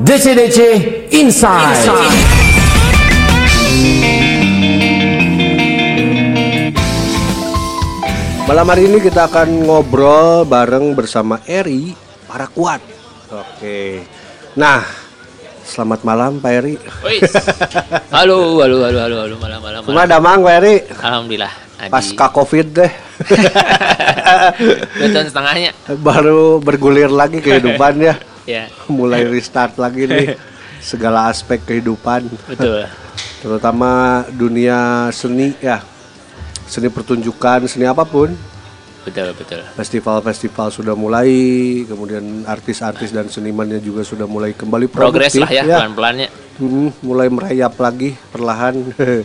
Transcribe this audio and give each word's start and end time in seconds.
DC-DC 0.00 0.58
Inside. 1.12 1.92
Malam 8.48 8.66
hari 8.66 8.90
ini 8.90 8.98
kita 8.98 9.30
akan 9.30 9.68
ngobrol 9.68 10.42
bareng 10.42 10.96
bersama 10.96 11.38
Eri 11.46 11.94
para 12.26 12.50
kuat. 12.50 12.82
Oke. 13.30 14.02
Nah, 14.58 14.82
selamat 15.62 16.00
malam 16.02 16.42
Pak 16.42 16.50
Eri. 16.50 16.74
Halo, 18.10 18.58
halo, 18.58 18.76
halo, 18.82 18.98
halo, 19.04 19.16
halo, 19.22 19.34
malam, 19.38 19.60
malam, 19.62 19.80
Cuma 19.86 20.02
malam. 20.02 20.10
damang 20.10 20.38
Pak 20.42 20.54
Eri 20.64 20.74
Alhamdulillah. 20.90 21.52
Adi. 21.80 21.92
pasca 21.94 22.26
Covid 22.28 22.66
deh. 22.74 22.92
Dua 25.00 25.08
tahun 25.08 25.26
setengahnya. 25.30 25.70
Baru 26.00 26.60
bergulir 26.60 27.08
lagi 27.08 27.40
kehidupan 27.40 28.00
ya. 28.44 28.66
Ya, 28.66 28.72
Mulai 28.88 29.26
restart 29.26 29.76
lagi 29.76 30.06
nih 30.06 30.36
segala 30.90 31.28
aspek 31.28 31.60
kehidupan. 31.64 32.28
betul. 32.48 32.84
Terutama 33.42 34.22
dunia 34.32 35.08
seni 35.12 35.56
ya. 35.60 35.80
Seni 36.70 36.86
pertunjukan, 36.86 37.66
seni 37.66 37.88
apa 37.88 38.06
pun. 38.06 38.30
Betul, 39.00 39.32
betul. 39.32 39.64
Festival-festival 39.74 40.68
sudah 40.68 40.92
mulai, 40.92 41.32
kemudian 41.88 42.44
artis-artis 42.44 43.10
dan 43.10 43.32
senimannya 43.32 43.80
juga 43.80 44.04
sudah 44.04 44.28
mulai 44.28 44.52
kembali 44.52 44.92
Progres 44.92 45.34
lah 45.40 45.48
ya, 45.48 45.64
pelan-pelannya. 45.64 46.28
Hmm, 46.60 46.92
mulai 47.00 47.32
merayap 47.32 47.74
lagi 47.80 48.12
perlahan. 48.28 48.76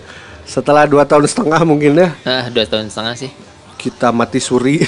Setelah 0.45 0.87
dua 0.87 1.03
tahun 1.03 1.25
setengah 1.25 1.65
mungkin 1.65 1.97
ya 1.97 2.13
Nah, 2.21 2.47
dua 2.53 2.65
tahun 2.69 2.87
setengah 2.87 3.13
sih. 3.19 3.31
Kita 3.85 4.09
mati 4.09 4.41
suri, 4.41 4.81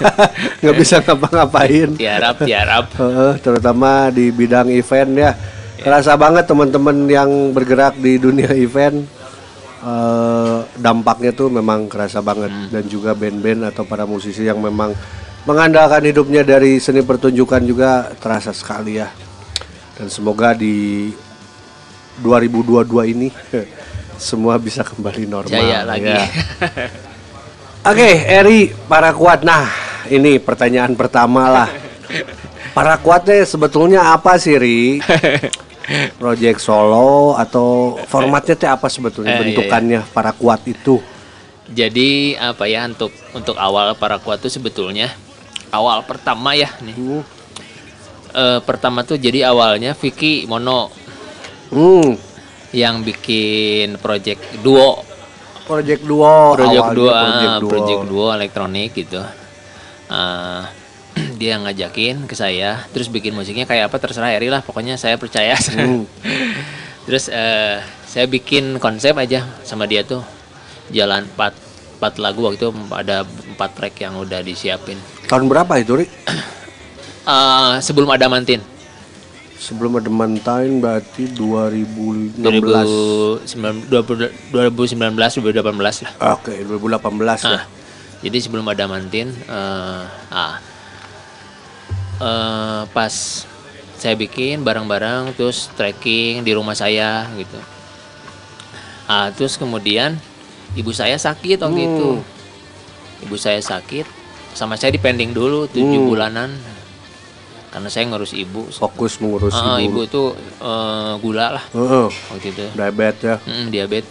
nggak 0.62 0.76
bisa 0.78 1.02
ngapa-ngapain. 1.02 1.98
Tiarap, 1.98 2.46
tiarap. 2.46 2.86
Heeh, 3.02 3.32
terutama 3.42 4.14
di 4.14 4.30
bidang 4.30 4.70
event 4.70 5.10
ya. 5.18 5.34
Kerasa 5.82 6.14
banget 6.14 6.46
teman-teman 6.46 7.10
yang 7.10 7.50
bergerak 7.50 7.98
di 7.98 8.22
dunia 8.22 8.54
event 8.54 9.02
eh, 9.82 10.58
dampaknya 10.78 11.34
tuh 11.34 11.50
memang 11.50 11.90
kerasa 11.90 12.22
banget 12.22 12.70
dan 12.70 12.86
juga 12.86 13.18
band-band 13.18 13.74
atau 13.74 13.82
para 13.82 14.06
musisi 14.06 14.46
yang 14.46 14.62
memang 14.62 14.94
mengandalkan 15.46 16.06
hidupnya 16.06 16.46
dari 16.46 16.78
seni 16.78 17.02
pertunjukan 17.02 17.62
juga 17.66 18.14
terasa 18.22 18.54
sekali 18.54 19.02
ya. 19.02 19.10
Dan 19.98 20.06
semoga 20.06 20.54
di 20.54 21.10
2022 22.22 23.12
ini 23.12 23.28
semua 24.30 24.54
bisa 24.62 24.86
kembali 24.86 25.24
normal. 25.26 25.50
Jaya 25.50 25.82
lagi. 25.82 26.14
ya. 26.14 26.26
Oke, 27.86 28.26
Eri, 28.26 28.74
para 28.90 29.14
kuat. 29.14 29.46
Nah, 29.46 29.70
ini 30.10 30.42
pertanyaan 30.42 30.98
pertama 30.98 31.46
lah. 31.46 31.70
Para 32.74 32.98
kuatnya 32.98 33.46
sebetulnya 33.46 34.10
apa 34.10 34.34
sih, 34.42 34.58
Ri? 34.58 34.98
Project 36.20 36.58
solo 36.58 37.38
atau 37.38 37.94
formatnya 38.10 38.58
teh 38.58 38.66
apa 38.66 38.90
sebetulnya 38.90 39.38
Eh, 39.38 39.38
iya, 39.38 39.42
bentukannya 39.46 40.00
para 40.10 40.34
kuat 40.34 40.66
itu? 40.66 40.98
Jadi 41.70 42.34
apa 42.34 42.66
ya 42.66 42.90
untuk 42.90 43.14
untuk 43.30 43.54
awal 43.54 43.94
para 43.94 44.18
kuat 44.18 44.42
tuh 44.42 44.50
sebetulnya 44.50 45.14
awal 45.70 46.02
pertama 46.02 46.58
ya 46.58 46.74
nih. 46.82 46.96
Hmm. 46.98 47.22
Eh, 48.34 48.60
pertama 48.66 49.06
tuh 49.06 49.14
jadi 49.14 49.46
awalnya 49.46 49.94
Vicky 49.94 50.42
Mono 50.50 50.90
Hmm, 51.70 52.18
yang 52.74 53.06
bikin 53.06 53.94
project 54.02 54.42
duo 54.66 55.06
Project 55.66 56.02
Duo, 56.06 56.54
project 56.54 56.78
awalnya 56.78 56.94
duo, 56.94 57.10
Project 57.10 57.50
ah, 57.50 57.58
Duo. 57.58 57.70
project 57.70 58.02
duo 58.06 58.26
elektronik 58.30 58.90
gitu. 58.94 59.20
Ah, 60.06 60.70
dia 61.40 61.58
ngajakin 61.58 62.30
ke 62.30 62.34
saya, 62.38 62.86
terus 62.94 63.10
bikin 63.10 63.34
musiknya 63.34 63.66
kayak 63.66 63.90
apa 63.90 63.98
terserah 63.98 64.30
Eri 64.30 64.46
lah, 64.46 64.62
pokoknya 64.62 64.94
saya 64.94 65.18
percaya. 65.18 65.58
Hmm. 65.74 66.06
terus 67.10 67.26
eh, 67.26 67.82
saya 68.06 68.26
bikin 68.30 68.78
konsep 68.78 69.18
aja 69.18 69.42
sama 69.66 69.90
dia 69.90 70.06
tuh, 70.06 70.22
jalan 70.94 71.26
4 71.34 71.66
empat 71.96 72.20
lagu 72.20 72.44
waktu 72.44 72.60
itu 72.60 72.68
ada 72.92 73.24
empat 73.24 73.70
track 73.74 73.94
yang 74.04 74.20
udah 74.20 74.44
disiapin. 74.44 75.00
Tahun 75.26 75.44
berapa 75.50 75.72
itu, 75.82 75.98
Ri? 75.98 76.06
Ah, 77.26 77.82
sebelum 77.82 78.06
ada 78.06 78.30
mantin, 78.30 78.62
Sebelum 79.56 79.96
ada 79.96 80.12
Mantine 80.12 80.84
berarti 80.84 81.32
2016. 81.32 82.36
2019, 82.44 83.88
2019, 84.52 85.40
2018 85.40 86.04
lah. 86.04 86.12
Oke, 86.36 86.52
2018 86.60 87.40
ya. 87.40 87.56
Ah, 87.56 87.64
jadi 88.20 88.36
sebelum 88.36 88.68
ada 88.68 88.84
mantin, 88.84 89.32
eh, 89.32 90.02
ah, 90.28 90.60
eh, 92.20 92.82
pas 92.92 93.14
saya 93.96 94.12
bikin 94.12 94.60
barang-barang, 94.60 95.32
terus 95.32 95.72
tracking 95.72 96.44
di 96.44 96.52
rumah 96.52 96.76
saya 96.76 97.24
gitu. 97.40 97.56
Ah, 99.08 99.32
terus 99.32 99.56
kemudian 99.56 100.20
ibu 100.76 100.92
saya 100.92 101.16
sakit 101.16 101.64
waktu 101.64 101.80
Hmm. 101.80 101.88
itu. 101.96 102.10
Ibu 103.24 103.40
saya 103.40 103.56
sakit, 103.56 104.04
sama 104.52 104.76
saya 104.76 104.92
dipending 104.92 105.32
dulu 105.32 105.64
tujuh 105.64 106.04
Hmm. 106.04 106.10
bulanan, 106.12 106.50
karena 107.76 107.92
saya 107.92 108.08
ngurus 108.08 108.32
ibu. 108.32 108.64
Fokus 108.72 109.20
mengurus 109.20 109.52
Ah, 109.52 109.76
ibu. 109.76 110.00
ibu 110.00 110.00
itu 110.02 110.22
eh, 110.58 111.12
gula 111.18 111.46
lah 111.52 111.64
Heeh, 111.68 112.08
waktu 112.08 112.46
itu. 112.48 112.64
diabetes 112.72 113.20
ya. 113.22 113.36
Mm, 113.44 113.66
diabetes. 113.68 114.08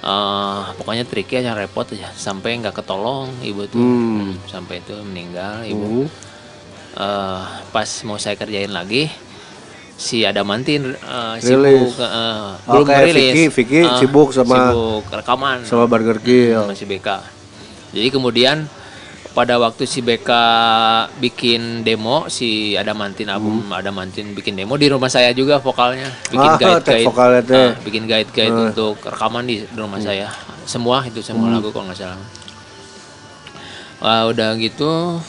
Eh, 0.00 0.60
pokoknya 0.76 1.04
triknya 1.04 1.40
yang 1.42 1.56
repot 1.56 1.88
aja 1.88 2.08
sampai 2.10 2.56
nggak 2.56 2.72
ketolong 2.74 3.32
ibu 3.40 3.64
tuh 3.66 3.76
Hmm. 3.76 4.36
Mm, 4.36 4.44
sampai 4.46 4.74
itu 4.78 4.92
meninggal 5.00 5.64
ibu. 5.64 6.04
Hmm. 6.04 6.08
Eh, 6.92 7.40
pas 7.70 7.88
mau 8.02 8.16
saya 8.16 8.34
kerjain 8.34 8.68
lagi 8.68 9.08
si 9.94 10.20
ada 10.22 10.40
mantin 10.42 10.92
eh, 10.92 11.34
Rilis. 11.38 11.92
sibuk 11.92 11.96
eh, 11.98 12.48
belum 12.66 12.84
Oke, 12.84 12.94
rilis. 13.02 13.32
Vicky- 13.32 13.48
Vicky 13.50 13.80
Eh, 13.82 13.96
sibuk 13.98 14.28
sama- 14.30 14.72
sibuk 14.72 15.04
rekaman 15.10 15.64
Sama 15.64 15.84
Burger 15.86 16.16
Kill. 16.18 16.64
masih 16.66 16.84
BK. 16.86 17.08
Jadi 17.90 18.08
kemudian 18.10 18.68
pada 19.30 19.56
waktu 19.56 19.84
si 19.84 20.00
BK 20.00 20.26
bikin 21.16 21.80
demo 21.80 22.26
si 22.26 22.74
ada 22.74 22.90
mantin 22.90 23.26
album 23.26 23.62
ada 23.70 23.88
mantin 23.88 24.30
bikin 24.30 24.54
demo 24.54 24.74
di 24.74 24.86
rumah 24.86 25.06
saya 25.06 25.30
juga 25.30 25.56
vokalnya 25.56 26.10
bikin 26.26 26.40
Hmm. 26.40 26.50
Ah, 26.50 26.58
guide 26.58 26.82
guide 26.82 27.06
vokalnya 27.06 27.40
teh. 27.40 27.56
Hmm. 27.68 27.74
bikin 27.80 28.02
guide 28.04 28.30
guide 28.30 28.50
untuk 28.66 28.98
rekaman 29.00 29.44
di, 29.44 29.62
rumah 29.72 29.98
saya 29.98 30.28
semua 30.64 31.02
itu 31.04 31.20
semua 31.20 31.46
Hmm. 31.46 31.54
lagu 31.56 31.70
kalau 31.70 31.86
nggak 31.86 31.98
salah 31.98 32.18
Wah, 34.00 34.24
udah 34.26 34.56
gitu 34.56 35.20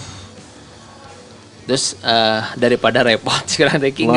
terus 1.63 1.93
eh, 2.01 2.41
daripada 2.55 3.01
repot 3.01 3.37
sekarang 3.51 3.77
taking 3.79 4.09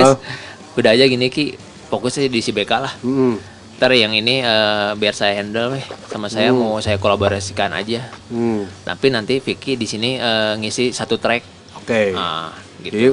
udah 0.75 0.91
aja 0.91 1.05
gini 1.05 1.29
ki 1.29 1.55
fokusnya 1.87 2.27
di 2.27 2.41
si 2.41 2.51
BK 2.51 2.73
lah 2.75 2.93
Hmm. 2.99 3.37
Ntar 3.75 3.91
yang 3.91 4.11
ini 4.11 4.39
eh, 4.39 4.91
biar 4.95 5.13
saya 5.13 5.37
handle 5.37 5.75
weh 5.75 5.83
sama 6.07 6.27
saya 6.27 6.51
mau 6.51 6.79
saya 6.79 6.95
kolaborasikan 6.95 7.71
aja 7.71 8.07
Hmm. 8.27 8.65
tapi 8.83 9.09
nanti 9.09 9.39
Vicky 9.39 9.75
di 9.75 9.85
sini 9.85 10.15
eh, 10.15 10.55
ngisi 10.57 10.91
satu 10.91 11.17
track 11.17 11.43
Oke. 11.77 12.13
nah 12.13 12.55
Jadi 12.79 12.91
gitu 13.03 13.13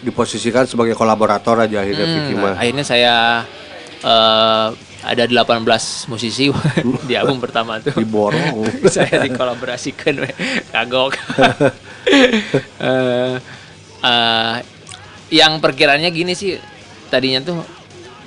diposisikan 0.00 0.64
sebagai 0.64 0.92
kolaborator 0.92 1.56
aja 1.58 1.80
akhirnya 1.80 2.04
Hmm, 2.04 2.14
Vicky 2.14 2.34
nah, 2.34 2.40
mah. 2.44 2.54
akhirnya 2.56 2.84
saya 2.84 3.14
eh, 3.98 4.68
ada 5.02 5.24
18 5.24 5.64
musisi 6.06 6.48
di 7.08 7.14
album 7.14 7.36
pertama 7.36 7.76
tuh 7.78 7.92
Diborong. 7.94 8.68
saya 8.94 9.20
dikolaborasikan 9.20 10.14
weh. 10.18 10.34
kagok 10.70 11.16
Eh, 12.04 13.34
eh, 14.02 14.54
yang 15.32 15.56
perkiraannya 15.56 16.10
gini 16.10 16.32
sih 16.32 16.60
tadinya 17.08 17.40
tuh 17.42 17.58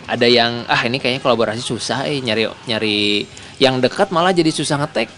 ada 0.08 0.24
yang 0.24 0.64
ah 0.66 0.82
ini 0.82 0.98
kayaknya 0.98 1.20
kolaborasi 1.20 1.60
susah 1.60 2.08
eh 2.08 2.18
nyari 2.18 2.48
nyari 2.64 3.28
yang 3.60 3.78
dekat 3.78 4.10
malah 4.10 4.32
jadi 4.32 4.48
susah 4.50 4.80
ngetek. 4.80 5.12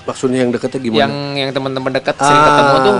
Maksudnya 0.00 0.40
yang 0.40 0.50
deketnya 0.50 0.80
gimana? 0.80 1.00
yang 1.02 1.14
yang 1.36 1.50
teman-teman 1.52 1.92
dekat 1.92 2.16
sering 2.16 2.32
Ah. 2.32 2.46
ketemu 2.48 2.76
tuh 2.80 2.96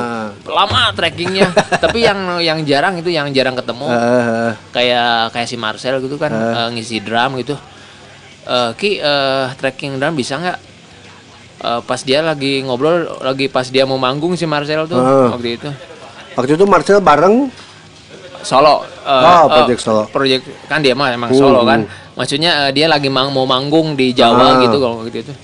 lama 0.51 0.81
trackingnya. 0.93 1.49
Tapi 1.83 1.99
yang 2.03 2.19
yang 2.39 2.59
jarang 2.63 2.99
itu 2.99 3.09
yang 3.09 3.31
jarang 3.31 3.55
ketemu. 3.55 3.87
Eh, 3.89 4.51
kayak 4.71 5.33
kayak 5.33 5.49
si 5.49 5.57
Marcel 5.57 5.97
gitu 5.99 6.17
kan 6.17 6.29
eh, 6.29 6.69
ngisi 6.71 7.01
drum 7.01 7.39
gitu. 7.39 7.57
Eh, 8.45 8.71
ki 8.75 8.91
eh, 8.99 9.45
tracking 9.55 9.97
drum 9.97 10.13
bisa 10.13 10.37
nggak? 10.37 10.59
Eh, 11.61 11.81
pas 11.83 12.01
dia 12.01 12.21
lagi 12.21 12.61
ngobrol 12.61 13.07
lagi 13.21 13.47
pas 13.47 13.65
dia 13.65 13.85
mau 13.85 13.97
manggung 13.97 14.35
si 14.35 14.45
Marcel 14.45 14.85
tuh 14.85 14.99
Ah. 14.99 15.33
waktu 15.33 15.57
itu. 15.57 15.71
Waktu 16.37 16.53
itu 16.55 16.65
Marcel 16.65 17.01
bareng 17.01 17.49
solo 18.43 18.83
eh, 19.01 19.25
Oh, 19.39 19.47
project 19.47 19.81
solo. 19.81 20.03
project 20.07 20.43
kan 20.67 20.79
dia 20.79 20.93
mah 20.93 21.11
emang 21.11 21.29
Hmm, 21.29 21.41
solo 21.41 21.61
kan 21.63 21.85
maksudnya 22.13 22.67
eh, 22.67 22.73
dia 22.73 22.87
lagi 22.87 23.07
mang 23.07 23.29
mau 23.29 23.45
manggung 23.45 23.95
di 23.95 24.13
Ah. 24.13 24.27
Jawa 24.27 24.61
gitu 24.61 24.77
kalau 24.77 25.05
gitu 25.05 25.19
itu 25.23 25.35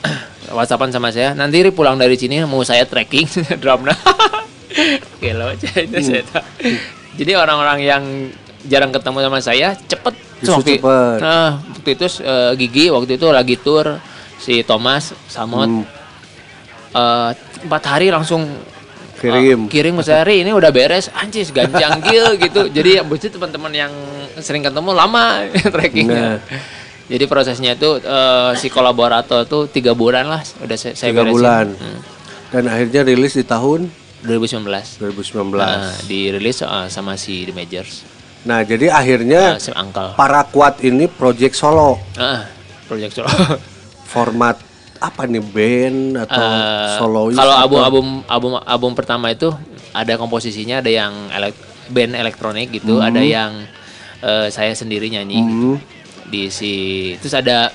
WhatsAppan 0.50 0.90
sama 0.90 1.08
saya 1.08 1.32
nanti 1.32 1.58
Ri 1.58 1.70
pulang 1.70 1.94
dari 1.94 2.14
sini 2.14 2.42
mau 2.42 2.60
saya 2.60 2.82
tracking 2.82 3.26
drumnya 3.62 3.94
gelo 5.20 5.50
itu 5.54 5.66
Hmm. 5.66 6.00
saya 6.00 6.22
tahu. 6.24 6.44
jadi 7.14 7.32
orang-orang 7.36 7.78
yang 7.80 8.02
jarang 8.62 8.90
ketemu 8.90 9.18
sama 9.20 9.38
saya 9.38 9.68
cepet 9.78 10.14
waktu, 10.42 10.76
cepet. 10.76 11.16
nah 11.18 11.48
waktu 11.70 11.90
itu 11.90 12.06
eh, 12.20 12.52
Gigi 12.56 12.84
waktu 12.88 13.12
itu 13.14 13.26
lagi 13.28 13.56
tour 13.56 13.98
si 14.36 14.60
Thomas 14.62 15.12
Samot 15.26 15.66
Hmm. 15.66 15.84
eh, 16.92 17.30
empat 17.60 17.82
hari 17.86 18.08
langsung 18.08 18.46
Kirim. 19.20 19.68
Oh, 19.68 19.68
kirim 19.68 19.94
ke 19.94 20.02
saya 20.02 20.24
hari 20.24 20.40
ini 20.40 20.50
udah 20.50 20.72
beres 20.72 21.12
anjis 21.12 21.52
ganjang 21.52 22.00
gil 22.00 22.40
gitu 22.40 22.72
jadi 22.72 23.04
abis 23.04 23.28
itu 23.28 23.36
teman-teman 23.36 23.68
yang 23.70 23.92
sering 24.40 24.64
ketemu 24.64 24.96
lama 24.96 25.44
trackingnya 25.76 26.40
jadi 27.04 27.24
prosesnya 27.26 27.76
itu 27.76 28.00
eh, 28.00 28.52
si 28.56 28.72
kolaborator 28.72 29.44
tuh 29.44 29.68
tiga 29.68 29.92
bulan 29.92 30.24
lah 30.24 30.40
udah 30.62 30.76
saya, 30.78 30.96
saya 30.96 31.12
Tiga 31.12 31.26
beresin. 31.26 31.36
bulan. 31.36 31.66
Hmm, 31.74 31.98
Dan 32.48 32.62
akhirnya 32.66 33.00
rilis 33.04 33.34
di 33.34 33.44
tahun 33.44 33.92
2019 34.22 34.64
2019. 35.02 35.52
Nah, 35.52 35.90
dirilis 36.06 36.62
eh, 36.62 36.86
sama 36.88 37.18
si 37.18 37.44
The 37.44 37.52
Majors 37.52 38.06
Nah, 38.40 38.64
jadi 38.64 38.88
akhirnya 38.88 39.60
si 39.60 39.68
Uncle 39.68 40.16
para 40.16 40.48
kuat 40.48 40.80
ini 40.80 41.12
project 41.12 41.52
solo. 41.52 42.00
Ah, 42.16 42.48
project 42.88 43.12
solo 43.12 43.28
Format 44.14 44.56
apa 45.00 45.24
nih 45.24 45.40
band 45.40 45.98
atau 46.20 46.44
solois? 47.00 47.34
Kalau 47.34 47.54
album 47.56 47.80
album 47.80 48.06
album 48.28 48.52
album 48.60 48.92
pertama 48.92 49.32
itu 49.32 49.48
ada 49.90 50.14
komposisinya 50.14 50.78
ada 50.78 50.92
yang 50.92 51.12
elek- 51.32 51.56
band 51.88 52.12
elektronik 52.14 52.70
gitu, 52.70 53.00
ada 53.02 53.18
yang 53.18 53.50
eh, 54.20 54.46
saya 54.48 54.70
sendiri 54.72 55.08
nyanyi 55.08 55.40
gitu. 55.40 55.70
di 56.28 56.42
si 56.46 56.72
terus 57.18 57.32
ada 57.32 57.72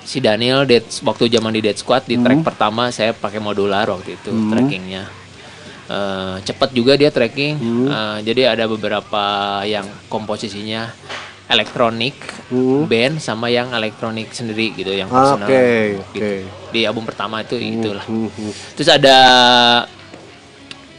si 0.00 0.22
Daniel 0.22 0.64
Dead, 0.64 0.80
waktu 1.02 1.28
zaman 1.28 1.52
di 1.52 1.60
Dead 1.60 1.76
Squad 1.76 2.06
di 2.06 2.16
track 2.16 2.40
pertama 2.40 2.88
saya 2.88 3.12
pakai 3.12 3.36
modular 3.38 3.84
waktu 3.84 4.16
itu 4.16 4.30
trackingnya. 4.48 5.04
Eh, 5.88 6.34
cepet 6.42 6.70
juga 6.72 6.94
dia 6.94 7.10
tracking. 7.10 7.58
Eh, 7.84 8.18
jadi 8.22 8.54
ada 8.54 8.64
beberapa 8.64 9.24
yang 9.64 9.84
komposisinya 10.06 10.88
elektronik 11.48 12.14
band 12.84 13.18
sama 13.18 13.48
yang 13.48 13.72
elektronik 13.72 14.28
sendiri 14.30 14.72
gitu 14.72 14.92
yang 14.92 15.08
Ah, 15.08 15.32
personal 15.34 15.48
Oke, 15.48 15.66
gitu 16.12 16.44
di 16.68 16.80
album 16.84 17.02
pertama 17.02 17.40
itu 17.40 17.56
itulah. 17.56 18.04
Hmm, 18.04 18.28
hmm. 18.28 18.52
Terus 18.76 18.90
ada 18.90 19.16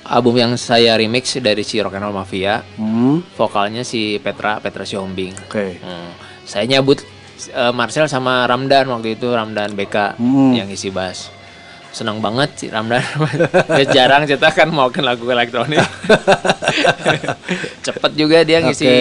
album 0.03 0.33
yang 0.35 0.51
saya 0.57 0.97
remix 0.97 1.37
dari 1.37 1.61
si 1.61 1.77
Rock 1.77 1.93
and 1.93 2.03
Roll 2.03 2.15
Mafia, 2.15 2.65
Hmm, 2.75 3.21
vokalnya 3.35 3.85
si 3.85 4.17
Petra 4.17 4.57
Petra 4.57 4.81
Siombing. 4.81 5.37
Oke. 5.45 5.77
Hmm. 5.77 6.09
Saya 6.43 6.65
nyabut 6.65 6.97
eh, 7.47 7.71
Marcel 7.71 8.09
sama 8.09 8.43
Ramdan 8.43 8.89
waktu 8.89 9.13
itu 9.13 9.29
Ramdan 9.29 9.71
BK 9.71 10.17
Hmm. 10.17 10.53
yang 10.55 10.67
isi 10.67 10.89
bass. 10.89 11.29
Senang 11.89 12.21
banget 12.21 12.49
si 12.55 12.65
Ramdan. 12.69 13.01
dia 13.77 13.85
jarang 13.89 14.23
cetak 14.23 14.53
kan 14.53 14.69
mau 14.69 14.87
lagu 14.89 15.25
elektronik. 15.25 15.77
cepet 17.85 18.11
juga 18.13 18.45
dia 18.45 18.61
ngisi 18.61 18.85
Oke. 18.85 18.97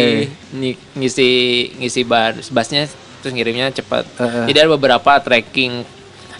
nyi- 0.57 0.81
ngisi 0.97 1.31
ngisi 1.77 2.01
bass 2.03 2.49
bassnya 2.49 2.89
terus 3.21 3.33
ngirimnya 3.37 3.69
cepet. 3.71 4.05
Heeh. 4.17 4.45
Jadi 4.49 4.59
ada 4.65 4.71
beberapa 4.73 5.13
tracking 5.21 5.85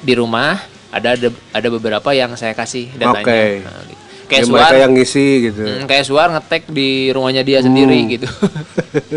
di 0.01 0.13
rumah, 0.15 0.57
ada 0.89 1.15
ada, 1.15 1.29
ada 1.29 1.69
beberapa 1.69 2.09
yang 2.15 2.33
saya 2.35 2.57
kasih 2.57 2.91
datanya. 2.97 3.25
Oke. 3.25 3.43
Nah, 3.67 3.83
gitu. 3.85 4.03
Kayak 4.29 4.45
Ya, 4.45 4.47
suar, 4.47 4.73
yang 4.77 4.93
ngisi 4.93 5.27
gitu. 5.41 5.63
Hmm, 5.65 5.85
kayak 5.89 6.05
suar 6.05 6.29
ngetek 6.29 6.69
di 6.69 7.09
rumahnya 7.09 7.41
dia 7.41 7.65
sendiri 7.65 7.97
Hmm. 7.99 8.09
gitu. 8.13 8.29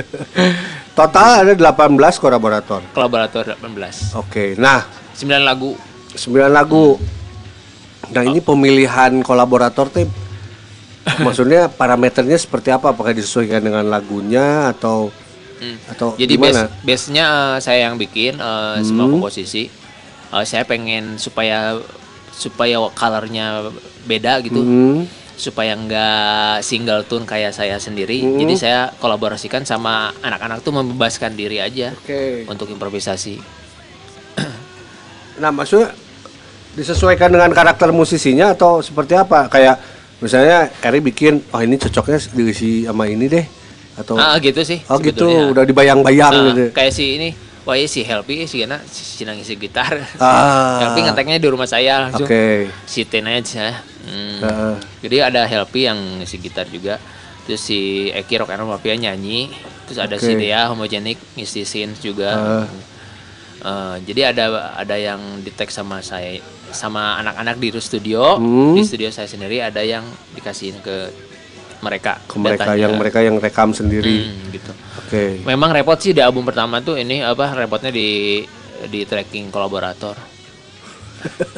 Total 0.96 1.44
ada 1.44 1.52
18 1.52 2.00
kolaborator. 2.16 2.80
Kolaborator 2.92 3.44
18. 3.60 4.16
Oke. 4.16 4.56
Nah, 4.56 4.88
9 5.16 5.44
lagu. 5.44 5.76
9 6.16 6.52
lagu. 6.52 6.96
Nah, 8.12 8.24
ini 8.24 8.40
pemilihan 8.40 9.24
kolaborator 9.24 9.88
tuh 9.88 10.08
maksudnya 11.20 11.68
parameternya 11.68 12.36
seperti 12.36 12.70
apa? 12.70 12.92
Apakah 12.92 13.12
disesuaikan 13.12 13.64
dengan 13.64 13.88
lagunya 13.88 14.70
atau 14.70 15.10
Hmm. 15.62 15.78
atau 15.94 16.18
Jadi 16.18 16.42
gimana? 16.42 16.66
base 16.66 16.82
base-nya 16.82 17.26
eh, 17.30 17.58
saya 17.62 17.86
yang 17.86 17.94
bikin 17.94 18.34
eh, 18.34 18.82
semua 18.82 19.06
komposisi. 19.06 19.70
Eh, 20.34 20.44
saya 20.44 20.66
pengen 20.66 21.22
supaya 21.22 21.78
supaya 22.34 22.82
colornya 22.92 23.70
beda 24.04 24.42
gitu. 24.42 24.58
Hmm. 24.58 25.06
Supaya 25.38 25.78
nggak 25.78 26.66
single 26.66 27.06
tune 27.06 27.30
kayak 27.30 27.54
saya 27.54 27.78
sendiri. 27.78 28.26
Jadi 28.42 28.54
saya 28.58 28.90
kolaborasikan 28.98 29.62
sama 29.62 30.10
anak-anak 30.22 30.66
tuh 30.66 30.74
membebaskan 30.74 31.38
diri 31.38 31.62
aja 31.62 31.94
Oke. 31.94 32.46
untuk 32.50 32.66
improvisasi. 32.66 33.38
Nah, 35.38 35.50
maksudnya 35.50 35.94
disesuaikan 36.76 37.32
dengan 37.32 37.52
karakter 37.52 37.92
musisinya 37.92 38.56
atau 38.56 38.80
seperti 38.80 39.18
apa? 39.18 39.52
Kayak 39.52 39.80
misalnya 40.24 40.70
Eri 40.86 41.02
bikin, 41.04 41.42
oh 41.52 41.62
ini 41.62 41.76
cocoknya 41.76 42.20
diisi 42.32 42.86
sama 42.86 43.10
ini 43.10 43.26
deh 43.28 43.46
atau 44.00 44.16
Ah 44.16 44.40
gitu 44.40 44.64
sih. 44.64 44.80
Oh 44.88 44.98
gitu, 45.02 45.52
udah 45.52 45.68
dibayang-bayang 45.68 46.32
Ah, 46.32 46.46
gitu. 46.52 46.64
Kayak 46.72 46.94
si 46.96 47.06
ini, 47.20 47.30
wah 47.68 47.76
iya 47.76 47.88
si 47.90 48.02
Helpi 48.08 48.48
si 48.48 48.64
Gana 48.64 48.80
si 48.88 49.22
ngisi 49.22 49.56
gitar. 49.60 50.00
Ah. 50.22 50.80
Helpi 50.80 51.04
ngeteknya 51.06 51.38
di 51.38 51.48
rumah 51.52 51.68
saya 51.68 52.08
langsung. 52.08 52.24
Oke. 52.26 52.72
Si 52.88 53.04
Teenage 53.04 53.52
ya. 53.58 53.84
Hmm. 54.08 54.40
Heeh. 54.42 54.76
Jadi 55.06 55.18
ada 55.22 55.42
Helpi 55.46 55.86
yang 55.86 55.98
ngisi 56.24 56.38
gitar 56.40 56.66
juga. 56.72 56.98
Terus 57.46 57.62
si 57.62 58.10
Eki 58.14 58.42
Rock 58.42 58.54
and 58.54 58.64
Roll 58.64 58.72
Mafia 58.72 58.96
nyanyi. 58.96 59.52
Terus 59.90 60.00
ada 60.00 60.16
si 60.16 60.32
Oke. 60.38 60.40
Dea 60.40 60.72
Homogenic 60.72 61.20
ngisi 61.36 61.68
synth 61.68 62.00
juga. 62.00 62.30
Ah. 62.32 62.66
Eh, 63.62 63.96
jadi 64.10 64.34
ada 64.34 64.74
ada 64.74 64.96
yang 64.98 65.22
di 65.46 65.54
tag 65.54 65.70
sama 65.70 66.02
saya 66.02 66.42
sama 66.74 67.22
anak-anak 67.22 67.62
di 67.62 67.70
studio. 67.78 68.42
Hmm. 68.42 68.74
Di 68.74 68.82
studio 68.82 69.14
saya 69.14 69.30
sendiri 69.30 69.62
ada 69.62 69.86
yang 69.86 70.02
dikasihin 70.34 70.82
ke 70.82 71.14
mereka. 71.86 72.18
Ke 72.26 72.42
mereka 72.42 72.66
datanya. 72.66 72.82
yang 72.82 72.94
mereka 72.98 73.20
yang 73.22 73.38
rekam 73.38 73.70
sendiri. 73.70 74.34
Hmm, 74.34 74.50
gitu. 74.50 74.72
Oke. 75.06 75.46
Memang 75.46 75.78
repot 75.78 75.98
sih 76.02 76.10
di 76.10 76.26
album 76.26 76.42
pertama 76.42 76.82
tuh 76.82 76.98
ini 76.98 77.22
apa 77.22 77.54
repotnya 77.54 77.94
di 77.94 78.42
di 78.90 79.06
tracking 79.06 79.54
kolaborator. 79.54 80.18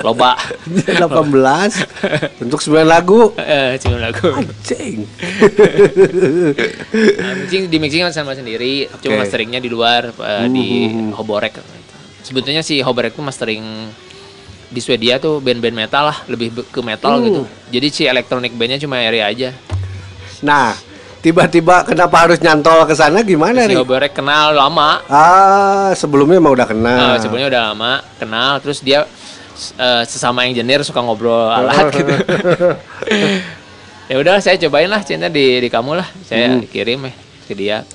Loba. 0.04 0.36
18 0.68 2.44
untuk 2.44 2.60
9 2.60 2.84
lagu. 2.84 3.32
Eh, 3.54 3.80
cuma 3.80 3.96
lagu. 3.96 4.28
Anjing. 4.34 5.08
Nah, 7.16 7.34
mixing 7.40 7.64
di 7.72 7.78
mixing 7.80 8.02
kan 8.04 8.12
sama 8.12 8.36
sendiri, 8.36 8.92
cuma 9.00 9.20
Oke. 9.20 9.22
masteringnya 9.24 9.64
di 9.64 9.70
luar 9.72 10.12
eh, 10.12 10.48
di 10.52 10.68
Hoborek. 11.16 11.83
Sebetulnya 12.24 12.62
si 12.62 12.80
Hoborek 12.80 13.12
tuh 13.12 13.22
mastering 13.22 13.92
di 14.68 14.80
Swedia 14.80 15.20
tuh 15.20 15.38
band-band 15.38 15.76
metal 15.78 16.10
lah, 16.10 16.18
lebih 16.26 16.50
ke 16.66 16.80
metal 16.80 17.14
Hmm. 17.14 17.24
gitu. 17.24 17.42
Jadi 17.70 17.88
si 17.90 18.04
elektronik 18.04 18.52
bandnya 18.52 18.80
cuma 18.80 18.98
area 18.98 19.28
aja. 19.28 19.50
Nah, 20.42 20.74
tiba-tiba 21.20 21.84
kenapa 21.84 22.26
harus 22.26 22.40
nyantol 22.40 22.84
ke 22.84 22.94
sana 22.94 23.22
gimana 23.22 23.64
Si 23.64 23.70
nih? 23.70 23.78
Hoborek 23.78 24.12
kenal 24.14 24.52
lama, 24.52 25.04
Ah, 25.06 25.92
sebelumnya 25.94 26.40
emang 26.40 26.52
udah 26.54 26.66
kenal. 26.66 27.14
Eh, 27.14 27.18
sebelumnya 27.20 27.48
udah 27.50 27.64
lama 27.70 27.92
kenal, 28.18 28.58
terus 28.60 28.80
dia 28.80 29.06
eh, 29.78 30.04
sesama 30.04 30.44
engineer 30.44 30.82
suka 30.82 31.00
ngobrol 31.00 31.48
alat 31.48 31.94
gitu. 31.94 32.10
ya 34.10 34.16
udah 34.18 34.40
saya 34.40 34.58
cobain 34.58 34.90
lah 34.90 35.00
cinta 35.02 35.30
di 35.30 35.60
di 35.60 35.70
kamu 35.70 35.92
lah, 35.96 36.08
saya 36.24 36.58
Hmm. 36.58 36.66
kirim 36.66 37.06
eh 37.06 37.16
ke 37.44 37.54
dia. 37.54 37.86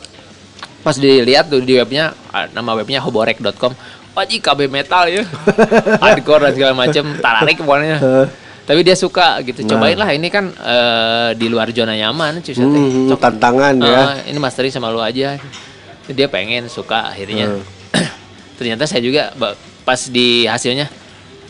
Pas 0.83 0.95
dilihat 0.95 1.51
tuh 1.51 1.61
di 1.61 1.75
webnya 1.77 2.15
ah, 2.31 2.47
nama 2.55 2.79
webnya 2.79 3.03
hoborek.com. 3.03 3.75
Wajib 4.15 4.43
KB 4.43 4.67
metal 4.67 5.07
ya. 5.07 5.23
Hardcore 6.03 6.51
dan 6.51 6.53
segala 6.55 6.73
macem 6.75 7.05
tarik 7.23 7.59
pokoknya. 7.63 7.99
Tapi 8.69 8.85
dia 8.85 8.93
suka 8.99 9.41
gitu. 9.47 9.65
Cobain 9.65 9.97
lah 9.97 10.13
ini 10.13 10.29
kan 10.29 10.53
eh, 10.53 11.31
di 11.39 11.49
luar 11.49 11.73
zona 11.73 11.97
nyaman 11.97 12.45
cuy. 12.45 12.53
Hmm, 12.53 13.09
Cok, 13.09 13.21
tantangan 13.21 13.75
ya. 13.81 13.97
Ah, 13.97 14.15
ini 14.29 14.37
mastering 14.37 14.69
sama 14.75 14.93
lu 14.93 15.01
aja. 15.01 15.41
Dia 16.09 16.27
pengen 16.29 16.69
suka 16.69 17.11
akhirnya. 17.15 17.49
Hmm. 17.49 17.63
Ternyata 18.61 18.85
saya 18.85 19.01
juga 19.01 19.33
pas 19.89 20.01
di 20.13 20.45
hasilnya 20.45 20.91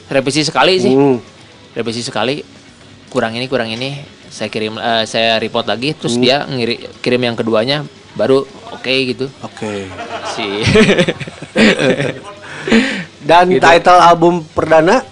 revisi 0.07 0.47
sekali 0.47 0.79
sih. 0.79 0.95
Hmm. 0.95 1.19
Revisi 1.75 2.07
sekali 2.07 2.43
kurang 3.09 3.35
ini 3.35 3.49
kurang 3.49 3.73
ini 3.73 3.99
saya 4.29 4.53
kirim 4.53 4.77
eh, 4.77 5.05
saya 5.09 5.41
report 5.41 5.65
lagi 5.67 5.97
terus 5.97 6.15
Hmm. 6.15 6.23
dia 6.23 6.45
ngiri, 6.45 7.01
kirim 7.01 7.23
yang 7.25 7.35
keduanya 7.35 7.83
baru 8.19 8.43
oke 8.69 8.95
gitu. 9.07 9.31
Oke. 9.41 9.87
Si 10.29 10.43
Dan 13.21 13.49
Gitu. 13.49 13.61
title 13.61 13.99
album 13.99 14.43
perdana 14.47 15.05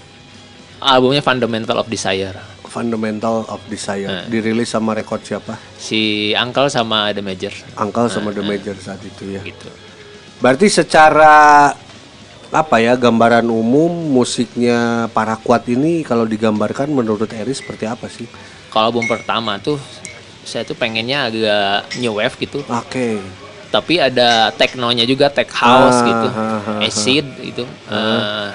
albumnya 0.79 1.21
Fundamental 1.21 1.79
of 1.79 1.87
Desire. 1.87 2.35
Fundamental 2.67 3.47
of 3.47 3.61
Desire 3.67 4.05
Eh. 4.05 4.25
dirilis 4.29 4.69
sama 4.69 4.93
record 4.93 5.23
siapa? 5.23 5.57
Si 5.75 6.33
Uncle 6.35 6.69
sama 6.69 7.09
The 7.11 7.23
Major 7.23 7.53
Uncle 7.75 8.11
sama 8.11 8.29
The 8.31 8.43
Major 8.43 8.77
saat 8.77 9.01
itu 9.01 9.25
ya. 9.31 9.41
gitu. 9.41 9.69
Berarti 10.37 10.69
secara 10.69 11.73
apa 12.47 12.77
ya 12.79 12.95
gambaran 12.95 13.49
umum 13.49 13.89
musiknya 13.91 15.09
para 15.11 15.35
kuat 15.37 15.67
ini 15.67 16.05
kalau 16.05 16.23
digambarkan 16.23 16.87
menurut 16.89 17.27
Eri 17.29 17.51
seperti 17.51 17.89
apa 17.89 18.07
sih? 18.07 18.29
Kalau 18.69 18.93
album 18.93 19.09
pertama 19.09 19.57
tuh 19.57 19.81
saya 20.47 20.63
tuh 20.63 20.73
pengennya 20.73 21.27
agak 21.27 21.99
new 21.99 22.15
wave 22.15 22.39
gitu. 22.39 22.63
Oke. 22.65 23.19
tapi 23.67 23.99
ada 23.99 24.49
teknonya 24.53 25.03
juga 25.03 25.27
tech 25.29 25.51
house 25.51 25.99
Ah, 25.99 26.07
gitu 26.07 26.27
ah, 26.29 26.39
ah, 26.39 26.69
ah. 26.73 26.79
acid 26.81 27.27
itu 27.43 27.65
Eh, 27.85 28.49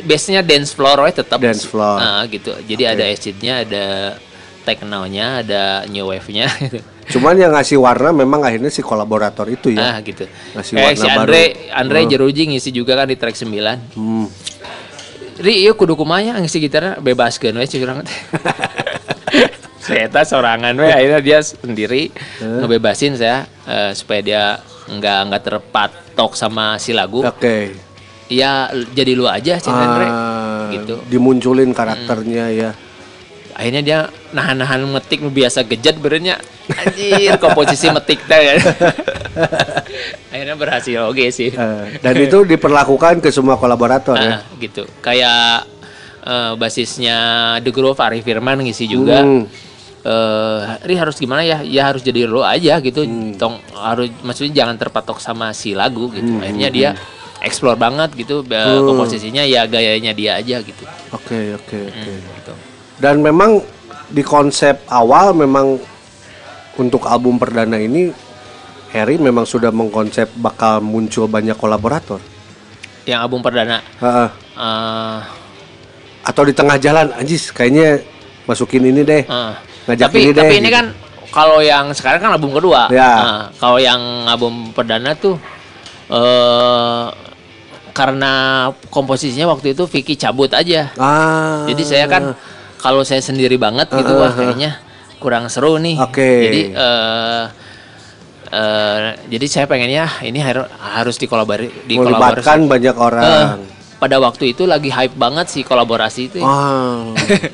base-nya 0.00 0.40
dance 0.40 0.70
floor 0.70 1.02
we 1.02 1.10
tetap 1.10 1.40
Dance 1.40 1.64
floor. 1.64 1.98
Ah, 1.98 2.22
gitu 2.26 2.54
jadi 2.62 2.94
ada 2.94 3.02
acidnya 3.04 3.64
ada 3.64 3.86
teknonya 4.62 5.42
ada 5.42 5.62
new 5.88 6.06
wave-nya 6.06 6.46
gitu. 6.60 6.78
Cuman 7.16 7.34
yang 7.34 7.50
ngasih 7.50 7.80
warna 7.80 8.12
memang 8.12 8.44
akhirnya 8.44 8.68
si 8.68 8.78
kolaborator 8.78 9.48
itu 9.48 9.72
ya. 9.72 9.80
ah 9.90 9.98
gitu 9.98 10.28
Ngasih 10.52 10.72
kayak 10.76 10.86
warna 10.86 11.00
si 11.00 11.06
baru. 11.08 11.18
Andre 11.18 11.42
Andre 11.72 11.98
Oh. 11.98 12.06
Jeruji 12.06 12.42
ngisi 12.46 12.70
juga 12.70 12.92
kan 12.94 13.08
di 13.08 13.16
track 13.16 13.34
9 13.34 13.96
Hmm. 13.96 14.28
Ri, 15.38 15.62
iya 15.62 15.72
kudu 15.72 15.94
kumanya 15.94 16.36
ngisi 16.36 16.58
gitarnya 16.58 16.98
bebas 16.98 17.38
kan 17.38 17.54
we 17.54 17.64
curang 17.64 18.02
teh. 18.02 18.18
saya 19.88 20.04
tas 20.12 20.28
sorangan 20.28 20.76
we 20.76 20.92
akhirnya 20.92 21.20
dia 21.24 21.38
sendiri 21.40 22.12
ngebebasin 22.44 23.16
saya 23.16 23.48
eh, 23.64 23.96
supaya 23.96 24.20
dia 24.20 24.44
nggak 24.88 25.18
nggak 25.32 25.42
terpatok 25.44 26.32
sama 26.36 26.76
si 26.80 26.92
lagu. 26.96 27.24
Oke. 27.24 27.76
ya 28.28 28.68
jadi 28.92 29.16
lu 29.16 29.24
aja 29.24 29.56
sih 29.56 29.72
Andre. 29.72 30.04
Ah, 30.04 30.68
gitu. 30.68 31.00
Dimunculin 31.08 31.72
karakternya 31.72 32.52
ya. 32.52 32.70
akhirnya 33.58 33.82
dia 33.82 33.98
nahan-nahan 34.30 34.86
metik 34.86 35.18
biasa 35.34 35.66
gejat 35.66 35.98
berenya 35.98 36.38
anjir 36.78 37.34
komposisi 37.42 37.90
metik 37.90 38.22
teh 38.22 38.38
kan 38.38 38.58
akhirnya 40.30 40.54
berhasil 40.54 41.10
oke 41.10 41.26
sih. 41.34 41.50
Eh, 41.50 41.98
dan 41.98 42.14
itu 42.22 42.46
diperlakukan 42.46 43.18
ke 43.18 43.34
semua 43.34 43.58
kolaborator 43.58 44.14
ya. 44.14 44.38
Ah, 44.38 44.40
gitu. 44.62 44.86
Kayak 45.02 45.66
eh, 46.22 46.52
basisnya 46.54 47.18
The 47.64 47.72
Groove 47.74 47.98
Arif 47.98 48.22
Firman 48.22 48.62
ngisi 48.62 48.86
juga. 48.86 49.26
Hmm. 49.26 49.48
Eh 50.00 50.60
Ri 50.80 50.94
harus 50.94 51.16
gimana 51.16 51.42
ya 51.42 51.58
ya 51.60 51.86
harus 51.86 52.00
jadi 52.00 52.24
lo 52.24 52.40
aja 52.40 52.78
gitu 52.78 53.02
Hmm. 53.02 53.34
tong 53.34 53.58
harus 53.72 54.10
maksudnya 54.20 54.54
jangan 54.56 54.76
terpatok 54.76 55.18
sama 55.18 55.50
si 55.50 55.72
lagu 55.72 56.06
gitu 56.08 56.38
akhirnya 56.38 56.68
dia 56.68 56.90
explore 57.38 57.74
banget 57.74 58.14
gitu 58.14 58.42
Hmm. 58.42 58.84
komposisinya 58.84 59.42
ya 59.42 59.64
gayanya 59.64 60.10
dia 60.12 60.36
aja 60.36 60.58
gitu 60.58 60.84
Oke, 61.10 61.54
oke, 61.54 61.78
oke. 61.84 62.12
gitu 62.14 62.52
Dan 62.98 63.20
memang 63.20 63.62
di 64.08 64.22
konsep 64.22 64.82
awal 64.88 65.30
memang 65.32 65.78
untuk 66.74 67.04
album 67.04 67.36
perdana 67.36 67.76
ini 67.76 68.10
Harry 68.88 69.18
memang 69.18 69.44
sudah 69.44 69.68
mengkonsep 69.68 70.32
bakal 70.34 70.80
muncul 70.80 71.26
banyak 71.26 71.54
kolaborator. 71.54 72.18
yang 73.04 73.20
album 73.20 73.40
perdana 73.40 73.80
Heeh. 73.98 74.28
eh 74.54 75.20
atau 76.20 76.44
di 76.44 76.52
tengah 76.52 76.76
jalan, 76.76 77.08
anjis 77.14 77.48
kayaknya 77.48 78.04
masukin 78.44 78.84
ini 78.84 79.00
deh. 79.00 79.24
eh. 79.24 79.52
Ngajak 79.88 80.04
tapi 80.04 80.18
ini 80.20 80.30
deh, 80.30 80.36
tapi 80.36 80.54
ini 80.54 80.68
gitu. 80.68 80.76
kan 80.76 80.86
kalau 81.28 81.58
yang 81.58 81.90
sekarang 81.90 82.20
kan 82.20 82.30
album 82.30 82.52
kedua 82.52 82.88
Ya. 82.88 83.10
Nah, 83.10 83.42
kalau 83.56 83.76
yang 83.76 84.00
album 84.24 84.70
perdana 84.70 85.12
tuh 85.12 85.40
eh 86.08 87.04
karena 87.90 88.32
komposisinya 88.88 89.50
waktu 89.50 89.72
itu 89.72 89.84
Vicky 89.84 90.14
cabut 90.14 90.52
aja 90.52 90.92
Ah. 90.94 91.66
Jadi 91.66 91.82
saya 91.82 92.06
kan 92.06 92.36
kalau 92.78 93.02
saya 93.02 93.18
sendiri 93.18 93.58
banget 93.58 93.90
gitu 93.90 94.12
wah 94.14 94.30
kayaknya 94.30 94.78
kurang 95.18 95.50
seru 95.50 95.76
nih. 95.76 95.98
Oke. 95.98 96.30
Jadi 96.46 96.60
eh 96.70 97.44
eh, 98.48 98.98
jadi 99.26 99.46
saya 99.46 99.66
pengennya 99.66 100.06
ini 100.22 100.38
har- 100.38 100.70
harus 100.78 101.18
dikolabori 101.18 101.68
dikolaborasi. 101.84 102.38
melibatkan 102.38 102.60
banyak 102.64 102.96
orang. 102.96 103.24
Pada 103.98 104.22
waktu 104.22 104.54
itu 104.54 104.62
lagi 104.62 104.88
hype 104.88 105.18
banget 105.18 105.50
sih 105.50 105.66
kolaborasi 105.66 106.30
itu 106.30 106.36
ya. 106.38 106.46
Ah, 106.46 107.10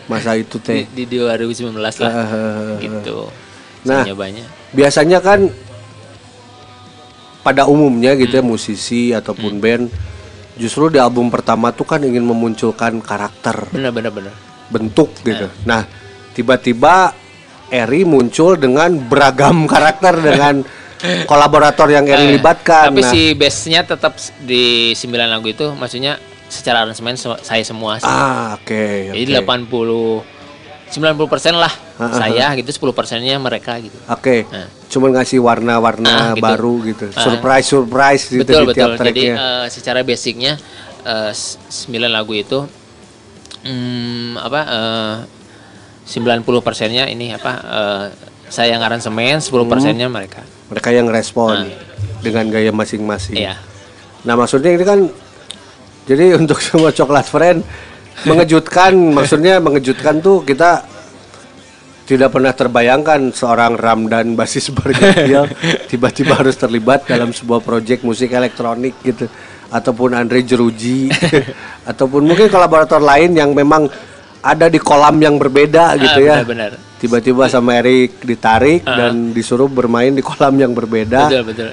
masa 0.07 0.37
itu 0.43 0.61
di, 0.61 0.85
teh. 0.85 1.09
di 1.09 1.17
2019 1.17 1.73
lah. 1.75 2.13
Eh, 2.13 2.73
gitu. 2.85 3.29
Nah. 3.85 4.05
Nyobanya. 4.05 4.45
Biasanya 4.73 5.19
kan 5.21 5.49
pada 7.41 7.69
umumnya 7.69 8.17
gitu 8.17 8.41
ya 8.41 8.45
musisi 8.45 9.13
ataupun 9.13 9.61
band 9.61 9.93
justru 10.57 10.89
di 10.89 10.97
album 10.97 11.29
pertama 11.29 11.69
tuh 11.71 11.85
kan 11.85 12.01
ingin 12.01 12.25
memunculkan 12.25 13.03
karakter, 13.05 13.69
Bener 13.69 13.93
bener 13.93 14.09
bener. 14.09 14.33
bentuk 14.71 15.13
gitu. 15.21 15.49
Nah, 15.65 15.85
tiba-tiba 16.33 17.13
Eri 17.69 18.05
muncul 18.05 18.55
dengan 18.57 18.93
beragam 18.97 19.65
karakter 19.73 20.15
dengan 20.21 20.63
kolaborator 21.27 21.91
yang 21.91 22.07
Eri 22.07 22.25
Eh, 22.29 22.33
libatkan. 22.39 22.93
Tapi 22.93 23.03
Nah, 23.03 23.11
si 23.13 23.35
base-nya 23.35 23.85
tetap 23.85 24.15
di 24.41 24.95
9 24.95 25.27
lagu 25.29 25.45
itu 25.45 25.69
maksudnya 25.75 26.17
secara 26.55 26.87
aransemen 26.87 27.15
se- 27.15 27.43
saya 27.43 27.61
semua 27.61 27.99
sih. 27.99 28.07
Ah, 28.07 28.55
oke. 28.55 29.11
Jadi 29.11 29.33
oke. 29.35 29.43
80 29.43 30.23
90% 30.87 31.19
lah 31.55 31.73
Ah, 31.95 32.07
ah, 32.07 32.11
saya 32.17 32.55
gitu 32.55 32.71
10 32.71 32.95
persennya 32.95 33.35
mereka 33.37 33.75
gitu. 33.77 33.99
Oke. 34.07 34.47
Nah. 34.47 34.71
Cuman 34.87 35.11
ngasih 35.13 35.39
warna-warna 35.39 36.07
Ah, 36.07 36.31
gitu. 36.33 36.45
baru 36.45 36.75
gitu. 36.85 37.05
Ah. 37.11 37.19
Surprise 37.21 37.67
surprise 37.67 38.23
gitu 38.29 38.41
betul 38.41 38.63
di 38.63 38.67
betul. 38.69 38.79
tiap 38.79 38.91
Jadi 38.93 39.03
tracknya. 39.03 39.35
eh, 39.35 39.67
secara 39.69 40.01
basicnya 40.01 40.53
eh, 41.03 41.31
s- 41.31 41.59
9 41.83 41.99
lagu 42.09 42.31
itu 42.31 42.63
hmm, 43.63 44.39
apa 44.39 44.61
eh, 44.65 45.17
90 46.07 46.45
persennya 46.61 47.09
ini 47.09 47.33
apa 47.33 47.53
eh, 47.57 48.05
saya 48.47 48.77
yang 48.77 48.83
aransemen 48.83 49.41
10 49.41 49.51
persennya 49.67 50.07
mereka. 50.07 50.45
Mereka 50.69 50.89
yang 50.91 51.09
respon 51.09 51.69
dengan 52.21 52.47
gaya 52.49 52.71
masing-masing. 52.71 53.35
Iya. 53.37 53.57
Nah 54.23 54.35
maksudnya 54.35 54.71
ini 54.71 54.85
kan 54.85 55.01
jadi 56.05 56.37
untuk 56.37 56.61
semua 56.67 56.93
coklat 56.93 57.27
friend 57.29 57.61
mengejutkan 58.23 58.95
maksudnya 59.17 59.59
mengejutkan 59.59 60.23
tuh 60.23 60.47
kita 60.47 60.87
tidak 62.05 62.37
pernah 62.37 62.53
terbayangkan 62.53 63.33
seorang 63.33 63.81
Ramdan 63.81 64.37
basis 64.37 64.69
Bargatil 64.77 65.49
tiba-tiba 65.89 66.37
harus 66.37 66.55
terlibat 66.55 67.09
dalam 67.09 67.33
sebuah 67.33 67.65
proyek 67.65 68.05
musik 68.05 68.31
elektronik 68.33 69.01
gitu. 69.01 69.27
Ataupun 69.75 70.15
Andre 70.15 70.45
Jeruji 70.47 71.11
ataupun 71.91 72.23
mungkin 72.23 72.47
kolaborator 72.47 73.03
lain 73.03 73.35
yang 73.35 73.51
memang 73.57 73.91
ada 74.45 74.71
di 74.71 74.79
kolam 74.79 75.19
yang 75.19 75.35
berbeda 75.35 75.99
gitu 75.99 76.21
ya. 76.23 76.47
Ah, 76.47 76.77
tiba-tiba 77.01 77.51
sama 77.51 77.83
Erik 77.83 78.23
ditarik 78.23 78.87
dan 78.87 79.35
disuruh 79.35 79.67
bermain 79.67 80.15
di 80.15 80.23
kolam 80.23 80.55
yang 80.61 80.77
berbeda. 80.77 81.27
Betul 81.27 81.43
betul. 81.49 81.71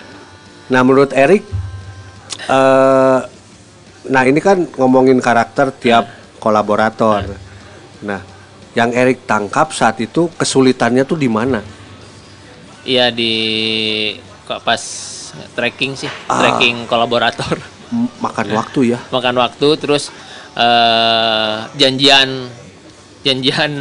Nah 0.72 0.82
menurut 0.82 1.12
Erik, 1.14 1.46
eh 2.50 3.20
nah 4.10 4.26
ini 4.26 4.42
kan 4.42 4.66
ngomongin 4.78 5.22
karakter 5.22 5.70
tiap 5.76 6.10
kolaborator. 6.42 7.38
Nah, 8.02 8.22
yang 8.74 8.90
Erik 8.98 9.30
tangkap 9.30 9.70
saat 9.72 10.02
itu 10.02 10.26
kesulitannya 10.34 11.06
tuh 11.06 11.20
di 11.20 11.30
mana? 11.30 11.62
Iya 12.82 13.14
di 13.14 13.34
kok 14.50 14.66
pas 14.66 14.82
tracking 15.54 15.94
sih, 15.94 16.10
Ah. 16.26 16.42
tracking 16.42 16.90
kolaborator. 16.90 17.62
Makan 18.24 18.48
waktu 18.56 18.96
ya. 18.96 19.00
makan 19.12 19.36
waktu 19.38 19.68
terus 19.76 20.10
eh 20.56 21.56
janjian 21.76 22.48
janjian 23.22 23.72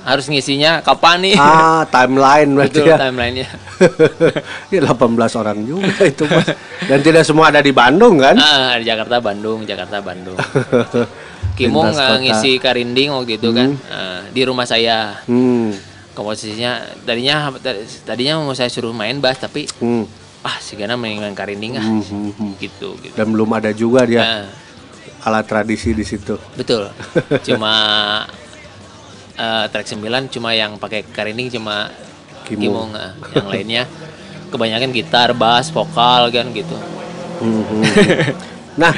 harus 0.00 0.26
ngisinya 0.32 0.80
kapan 0.80 1.28
nih? 1.28 1.34
Ah, 1.36 1.84
timeline 1.88 2.50
berarti 2.56 2.80
betul 2.80 2.88
ya. 2.88 2.96
timelinenya 2.96 3.46
ya. 4.72 4.80
18 4.92 5.40
orang 5.40 5.58
juga 5.64 6.04
itu 6.04 6.24
mas. 6.24 6.48
Dan 6.88 6.98
tidak 7.04 7.22
semua 7.28 7.52
ada 7.52 7.60
di 7.60 7.72
Bandung 7.72 8.16
kan? 8.16 8.36
ah 8.40 8.76
di 8.80 8.84
Jakarta 8.88 9.20
Bandung 9.20 9.68
Jakarta 9.68 10.00
Bandung. 10.00 10.38
Kota. 11.60 12.16
ngisi 12.16 12.56
karinding 12.56 13.12
waktu 13.12 13.36
itu 13.36 13.52
kan? 13.52 13.76
Eh, 13.76 14.20
di 14.32 14.42
rumah 14.48 14.64
saya. 14.64 15.20
Hmm, 15.28 15.76
komposisinya 16.16 16.80
tadinya 17.04 17.52
tadinya 18.08 18.40
mau 18.40 18.56
saya 18.56 18.72
suruh 18.72 18.96
main 18.96 19.22
bass 19.22 19.40
tapi 19.40 19.64
hmm, 19.68 20.04
ah 20.42 20.56
si 20.58 20.74
Gana 20.74 20.96
main 20.96 21.20
main 21.20 21.36
karinding 21.36 21.76
ah. 21.76 21.84
Hmm, 21.84 22.00
hmm, 22.00 22.30
hmm. 22.32 22.52
gitu 22.56 22.96
gitu. 23.04 23.12
Dan 23.12 23.36
belum 23.36 23.50
ada 23.52 23.70
juga 23.76 24.08
dia. 24.08 24.20
Nah, 24.24 24.44
alat 25.28 25.44
tradisi 25.44 25.92
di 25.92 26.04
situ. 26.04 26.40
betul. 26.56 26.88
Cuma 27.46 27.72
eh, 29.40 29.64
track 29.72 29.88
9 29.96 30.28
cuma 30.28 30.52
yang 30.52 30.76
pakai 30.76 31.08
karinding 31.08 31.48
cuma. 31.48 31.88
Kimung 32.44 32.90
ah. 32.98 33.14
yang 33.30 33.46
lainnya 33.46 33.84
kebanyakan 34.50 34.90
gitar 34.90 35.30
bass 35.38 35.70
vokal 35.70 36.28
kan 36.34 36.50
gitu 36.50 36.74
Hmm, 37.40 37.64
hmm, 37.64 37.80
hmm. 37.80 38.36
nah, 38.76 38.92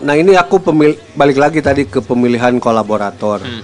nah 0.00 0.14
ini 0.16 0.32
aku 0.32 0.56
pemil 0.56 0.96
balik 1.12 1.36
lagi 1.36 1.60
tadi 1.60 1.84
ke 1.84 2.00
pemilihan 2.00 2.56
kolaborator. 2.56 3.44
Hmm. 3.44 3.60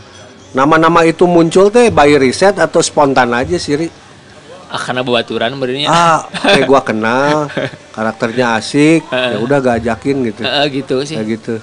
Nama-nama 0.52 1.08
itu 1.08 1.24
muncul 1.24 1.72
teh 1.72 1.88
by 1.88 2.20
riset 2.20 2.60
atau 2.60 2.84
spontan 2.84 3.32
aja 3.32 3.56
sih, 3.56 3.80
Ri? 3.80 3.88
ah 4.68 4.76
karena 4.76 5.00
bebaturan 5.00 5.56
berarti 5.56 5.88
Ah, 5.88 6.28
kayak 6.28 6.68
gua 6.68 6.84
kenal, 6.92 7.48
karakternya 7.96 8.60
asik, 8.60 9.08
ya 9.08 9.40
udah 9.40 9.56
gak 9.64 9.76
ajakin 9.80 10.16
gitu. 10.28 10.40
Eh, 10.44 10.64
gitu 10.68 10.96
sih 11.08 11.16
Kayak 11.16 11.28
gitu. 11.40 11.54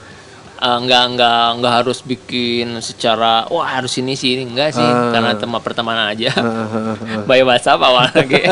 Eh, 0.62 0.80
nggak 0.80 1.04
nggak 1.12 1.46
nggak 1.58 1.74
harus 1.76 2.02
bikin 2.02 2.80
secara 2.80 3.44
wah 3.50 3.66
harus 3.66 3.98
ini 3.98 4.14
sih 4.14 4.36
ini 4.36 4.46
enggak 4.46 4.70
sih 4.72 4.80
Ah. 4.80 5.10
karena 5.10 5.34
tema 5.34 5.58
pertemanan 5.58 6.08
aja. 6.08 6.30
Heeh, 6.30 7.26
by 7.26 7.42
WhatsApp 7.42 7.82
awal 7.82 8.06
lagi. 8.08 8.46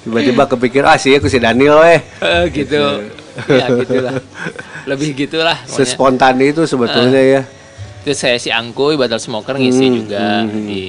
Tiba-tiba 0.00 0.42
kepikir, 0.46 0.82
ah 0.82 0.96
sih 0.96 1.12
aku 1.12 1.26
si 1.26 1.36
Daniel. 1.36 1.82
Eh, 1.82 2.00
gitu. 2.50 3.10
Ya 3.44 3.68
gitulah. 3.68 4.14
Lebih 4.86 5.08
gitulah. 5.18 5.58
Sespontan 5.66 6.38
itu 6.40 6.64
sebetulnya 6.64 7.20
ya. 7.20 7.42
terus 8.00 8.16
saya 8.16 8.38
si 8.38 8.48
Angkuy 8.48 8.94
Battle 8.94 9.18
Smoker 9.18 9.52
ngisi 9.52 9.84
Hmm, 9.84 9.94
juga 9.98 10.22
hmm, 10.40 10.64
di 10.64 10.84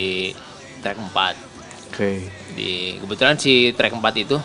track 0.80 0.96
4 1.02 1.34
Oke. 1.90 2.10
di 2.54 2.94
kebetulan 2.96 3.36
si 3.36 3.74
track 3.74 3.92
4 3.92 4.06
itu 4.16 4.38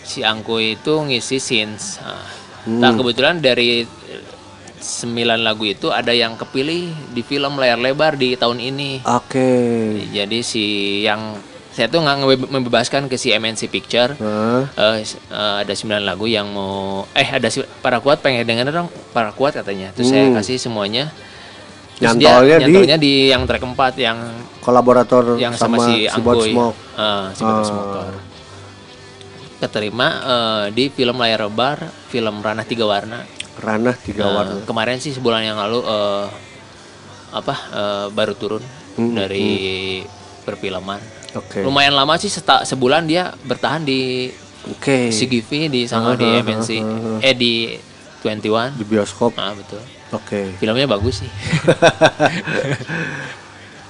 si 0.00 0.24
Angkuy 0.24 0.74
itu 0.74 1.04
ngisi 1.04 1.36
scenes. 1.36 2.00
Nah, 2.00 2.24
nah, 2.80 2.90
kebetulan 2.90 3.38
dari 3.38 3.84
eh, 4.84 4.90
sembilan 5.00 5.40
lagu 5.40 5.64
itu 5.64 5.88
ada 5.88 6.12
yang 6.12 6.36
kepilih 6.36 6.92
di 7.10 7.24
film 7.24 7.56
layar 7.56 7.80
lebar 7.80 8.14
di 8.14 8.36
tahun 8.36 8.60
ini 8.60 9.00
Oke. 9.02 9.48
jadi 10.12 10.38
si 10.40 10.64
yang 11.00 11.40
saya 11.72 11.88
tuh 11.88 12.04
nggak 12.04 12.20
membebaskan 12.48 13.08
ke 13.08 13.16
si 13.16 13.32
MNC 13.32 13.66
Picture 13.66 14.14
Hah? 14.14 14.62
Eh, 14.94 15.02
s- 15.02 15.16
eh, 15.26 15.56
ada 15.64 15.72
9 15.72 16.04
lagu 16.04 16.28
yang 16.28 16.46
mau 16.46 17.08
eh 17.10 17.26
ada 17.26 17.48
si 17.48 17.64
para 17.80 17.98
kuat 17.98 18.20
pengen 18.20 18.44
denger 18.44 18.70
dong 18.70 18.86
para 19.10 19.32
kuat 19.32 19.56
katanya 19.56 19.90
terus 19.90 20.06
saya 20.06 20.28
Hmm. 20.28 20.36
kasih 20.36 20.60
semuanya 20.60 21.08
Terus 21.94 22.18
dia 22.18 22.42
Nyantolnya 22.58 22.98
di 22.98 23.30
yang 23.30 23.46
track 23.46 23.62
4 23.62 23.94
yang 23.96 24.18
kolaborator 24.58 25.38
yang 25.38 25.54
sama, 25.54 25.78
sama, 25.78 25.86
si 25.88 25.94
si 26.02 26.10
Anggoy. 26.10 26.50
Smoke. 26.50 26.78
Eh, 26.92 27.26
si 27.32 27.42
Ah. 27.42 27.62
Smoker. 27.62 28.12
Keterima 29.56 30.08
eh, 30.20 30.64
di 30.74 30.90
film 30.90 31.16
layar 31.16 31.46
lebar, 31.46 31.78
film 32.10 32.42
Ranah 32.42 32.66
Tiga 32.66 32.84
Warna. 32.84 33.22
Ranah 33.64 33.96
tiga 33.96 34.22
Eh, 34.22 34.30
warna. 34.30 34.60
Kemarin 34.62 34.98
sih 34.98 35.10
sebulan 35.10 35.40
yang 35.42 35.56
lalu 35.56 35.80
eh, 35.80 36.26
apa 37.32 37.54
eh, 37.72 38.06
baru 38.10 38.34
turun 38.34 38.62
Hmm, 38.94 39.10
dari 39.10 40.04
perfilman. 40.44 41.00
Oke. 41.34 41.58
Lumayan 41.60 41.92
lama 41.92 42.14
sih 42.14 42.28
seta- 42.28 42.62
sebulan 42.62 43.02
dia 43.04 43.34
bertahan 43.40 43.82
di 43.82 44.30
Oke. 44.70 45.10
CGV 45.10 45.66
di 45.66 45.82
sama 45.84 46.14
di 46.14 46.22
Ah, 46.22 46.38
ah, 46.38 46.44
MNC 46.44 46.70
ah, 46.76 46.86
ah, 47.18 47.18
eh 47.20 47.34
di 47.34 47.74
21. 48.22 48.70
Di 48.72 48.84
bioskop. 48.86 49.34
Ah 49.34 49.50
betul. 49.50 49.82
Oke. 50.10 50.54
Filmnya 50.54 50.86
bagus 50.86 51.20
sih. 51.20 51.30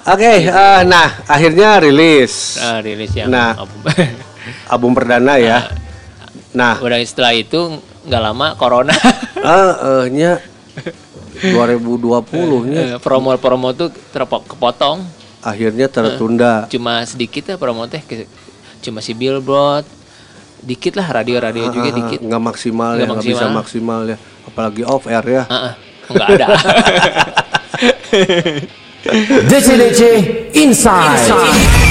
Oke, 0.06 0.32
eh, 0.42 0.80
nah 0.84 1.20
akhirnya 1.24 1.80
rilis 1.80 2.56
Ah, 2.56 2.80
rilis 2.80 3.12
yang 3.12 3.28
Nah. 3.28 3.56
album. 3.56 3.80
album 4.72 4.90
perdana 4.92 5.36
ya. 5.36 5.68
Nah, 6.52 6.76
Udah 6.78 7.00
setelah 7.00 7.32
itu 7.32 7.76
nggak 8.04 8.22
lama 8.22 8.46
corona. 8.54 8.94
eh 9.34 9.72
eh, 9.90 10.04
nya 10.10 10.32
2020 11.40 12.68
nya 12.68 12.80
Eh, 12.80 12.98
Promo-promo 12.98 13.72
tuh 13.72 13.88
terpok 14.10 14.44
kepotong. 14.46 15.04
akhirnya 15.40 15.86
tertunda. 15.86 16.64
Cuma 16.66 17.04
sedikit 17.04 17.44
ya 17.44 17.56
promo 17.56 17.84
teh 17.84 18.00
cuma 18.80 19.00
si 19.00 19.12
billboard. 19.12 19.84
Dikit 20.60 20.96
lah 20.96 21.04
radio-radio 21.12 21.68
juga 21.68 21.88
Ah, 21.88 21.94
dikit. 21.94 22.18
nggak 22.20 22.42
maksimal 22.42 22.96
Nggak 22.96 23.00
ya, 23.00 23.12
nggak 23.12 23.20
bisa 23.22 23.44
maksimal. 23.44 23.52
maksimal 23.52 24.00
ya. 24.08 24.16
Apalagi 24.44 24.82
off 24.82 25.04
air 25.04 25.24
ya. 25.26 25.44
Ah, 25.44 25.56
ah, 25.56 25.72
nggak 26.08 26.28
ada. 26.30 26.46
DC 29.44 29.68
DC 29.76 30.00
Inside. 30.56 31.83